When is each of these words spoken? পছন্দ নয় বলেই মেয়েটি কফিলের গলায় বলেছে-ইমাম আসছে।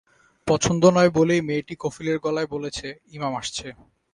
পছন্দ 0.47 0.83
নয় 0.97 1.11
বলেই 1.17 1.41
মেয়েটি 1.47 1.75
কফিলের 1.79 2.17
গলায় 2.25 2.49
বলেছে-ইমাম 2.53 3.33
আসছে। 3.41 3.67